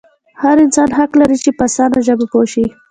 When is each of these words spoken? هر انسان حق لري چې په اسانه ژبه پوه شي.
هر 0.41 0.55
انسان 0.65 0.89
حق 0.99 1.11
لري 1.21 1.37
چې 1.45 1.49
په 1.57 1.63
اسانه 1.69 1.99
ژبه 2.07 2.25
پوه 2.31 2.45
شي. 2.53 2.65